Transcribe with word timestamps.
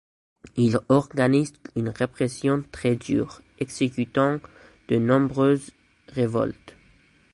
Il 0.57 0.79
organise 0.89 1.53
une 1.75 1.89
répression 1.89 2.63
très 2.71 2.95
dure, 2.95 3.43
exécutant 3.59 4.39
de 4.87 4.97
nombreux 4.97 5.59
révoltés. 6.07 6.73